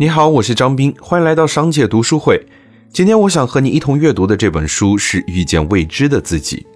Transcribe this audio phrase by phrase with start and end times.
[0.00, 2.42] 你好，我是张斌，欢迎来到商界读书会。
[2.88, 6.66] 今天我想和你一同阅读的这本书是《遇见未知的自己》。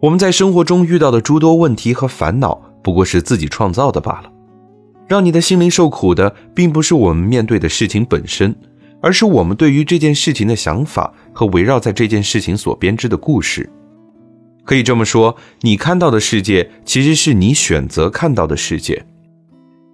[0.00, 2.54] 我们在生活中遇到的诸多问题和烦恼，
[2.84, 4.30] 不过是自己创造的罢了。
[5.08, 8.54] 让你的心灵受苦的，并不是我们面对的事情本身，
[9.02, 13.68] 而是我们对于这件事情的想法和围绕在这件事情所编织的故事。
[14.64, 19.04] 可以这么说，你看到的世界，其实是你选择看到的世界。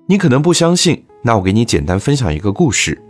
[0.07, 1.03] 你可能不相信。
[1.23, 3.01] 那我给你简单分享一个故事。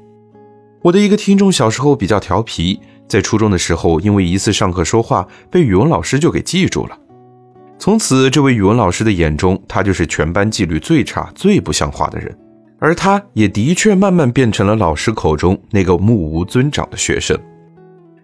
[0.82, 6.98] 我的一个听众小时候比较调皮，在初中的时候，因为一次上课说话被语文老师就给记住了。
[7.78, 12.36] 从此，这位语文老师的眼中，他就是全班纪律最差、最不像话的人。
[12.78, 17.38] 而他也的确慢慢变成了老师口中那个目无尊长的学生。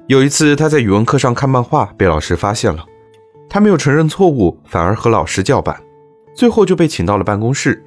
[0.09, 2.85] 有一次，他在语文课上看漫画，被老师发现了，
[3.49, 5.81] 他没有承认错误，反而和老师叫板，
[6.35, 7.85] 最后就被请到了办公室。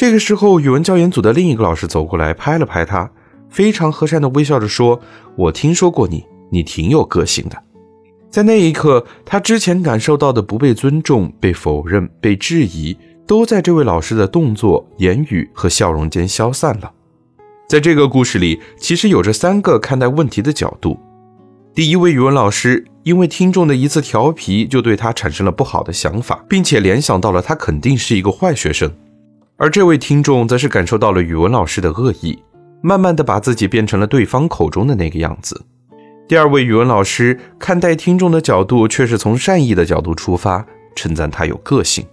[0.00, 3.10] 这个时候，语文教研组的另一个老师走过来，拍了拍他，
[3.50, 4.98] 非常和善地微笑着说
[5.36, 7.62] ：“我听说过你，你挺有个性的。”
[8.30, 16.90] 在那一刻，他之前感受到的不被尊重、被否认、被质疑，都在这位老师的动作、言语和笑容间消散了。
[17.68, 20.98] 在这个故事里，其实有着三个看待问题的角度。
[21.74, 28.90] 第一位语文老师因为听众的一次调皮，就对他产生了不好的想法，并且联想到了他肯定是一个坏学生。
[29.60, 32.42] 而这位听众则是感受到了语文老师的恶意，
[32.80, 35.66] 慢慢的把自己变成了对方口中的那个样子。
[36.26, 40.64] 第二位语文老师看待听众的角度却是从善意的角度出发，
[40.96, 42.06] 称赞他有个性。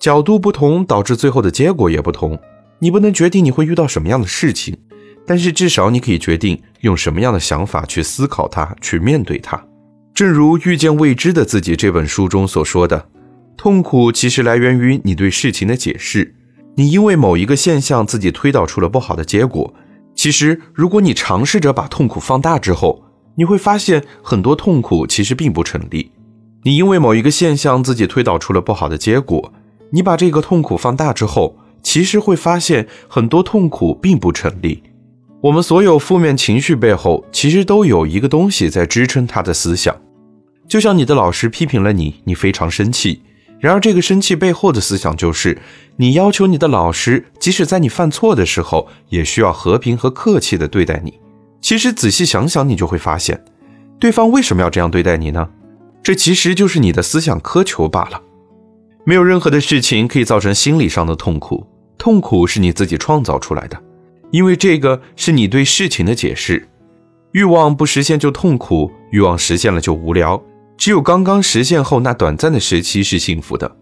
[0.00, 2.36] 角度不同，导致最后的结果也不同。
[2.80, 4.76] 你不能决定你会遇到什么样的事情，
[5.24, 9.64] 但是至少你可以决定用什么样的想法去思考它，去面对它。
[10.12, 13.08] 正如《遇见未知的自己》这本书中所说的，
[13.56, 16.34] 痛苦其实来源于你对事情的解释。
[16.78, 19.74] 你因为某一个现象自己推导出了不好的结果，
[20.14, 23.02] 其实如果你尝试着把痛苦放大之后，
[23.34, 26.12] 你会发现很多痛苦其实并不成立。
[26.62, 29.52] 你因为某一个现象自己推导出了不好的结果，
[29.90, 34.84] 你把这个痛苦放大之后，其实会发现很多痛苦并不成立。
[35.40, 39.96] 我们所有负面情绪背后，其实都有一个东西在支撑他的思想。
[40.68, 43.22] 就像你的老师批评了你，你非常生气。
[43.60, 45.58] 然而，这个生气背后的思想就是，
[45.96, 51.18] 你要求你的老师，即使在你犯错的时候，也需要和平和客气地对待你。
[51.60, 53.44] 其实仔细想想，你就会发现，
[53.98, 55.48] 对方为什么要这样对待你呢？
[56.02, 58.22] 这其实就是你的思想苛求罢了。
[59.04, 61.66] 没有任何的事情可以造成心理上的痛苦，
[61.98, 63.82] 痛苦是你自己创造出来的，
[64.30, 66.68] 因为这个是你对事情的解释。
[67.32, 70.40] 欲望不实现就痛苦，欲望实现了就无聊。
[70.78, 73.76] 只有刚刚实现后那短暂的时期是幸福的，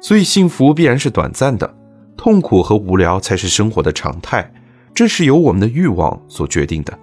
[0.00, 1.76] 所以幸福必然是短暂的，
[2.16, 4.50] 痛苦和无聊才是生活的常态，
[4.94, 6.98] 这是由我们的欲望所决定的。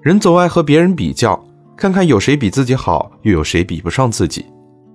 [0.00, 1.44] 人总爱和别人比较，
[1.76, 4.46] 看看有谁比自己好，又有谁比不上自己。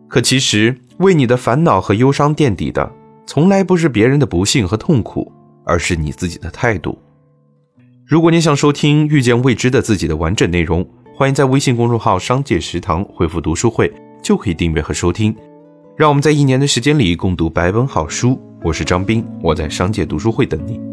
[0.08, 2.90] 可其实为你的烦恼和忧伤垫底的，
[3.28, 5.30] 从来不是别人的不幸和痛苦，
[5.66, 6.98] 而是你自己的态度。
[8.06, 10.88] 如果你想收听遇见未知的自己的完整内容。
[11.16, 13.94] 欢迎在微信公众号“商界食堂”回复“读书会”，
[14.24, 15.34] 就可以订阅和收听。
[15.96, 18.42] 让我们在一年的时间里共读百本好书。
[18.64, 20.93] 我是张斌，我在商界读书会等你。